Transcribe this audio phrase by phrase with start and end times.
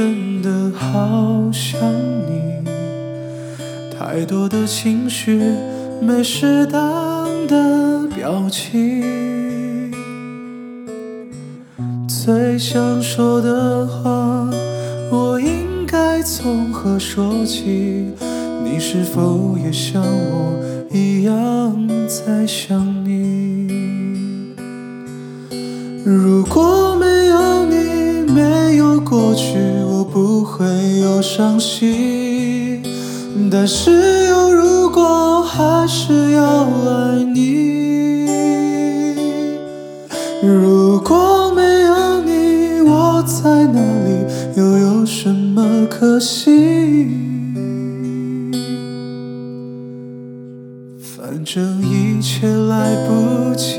[0.00, 1.78] 真的好想
[2.26, 2.64] 你，
[3.94, 5.38] 太多的情绪
[6.00, 9.92] 没适当的表情，
[12.08, 14.50] 最想说的话，
[15.10, 18.10] 我应该从何说起？
[18.64, 23.68] 你是否也像我一样在想你？
[26.06, 29.58] 如果没有你，没有过去，
[30.50, 30.66] 会
[31.00, 32.82] 有伤心。
[33.50, 38.26] 但是有如果，还是要爱你。
[40.42, 44.10] 如果没有你，我在哪里，
[44.56, 47.08] 又有什么可惜？
[51.00, 53.78] 反正一切来不及，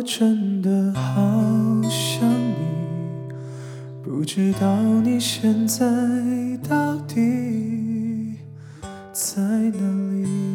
[0.00, 2.54] 我真的好想你，
[4.02, 4.74] 不知道
[5.04, 5.84] 你现在
[6.66, 8.38] 到底
[9.12, 10.49] 在哪里。